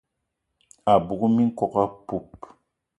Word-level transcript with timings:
A 0.91 0.95
bug 1.07 1.21
minkok 1.35 1.73
apoup 1.83 2.29